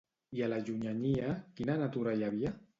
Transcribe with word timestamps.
I 0.37 0.39
a 0.45 0.47
la 0.53 0.57
llunyania, 0.69 1.29
quina 1.61 1.79
natura 1.85 2.19
hi 2.19 2.29
havia? 2.31 2.59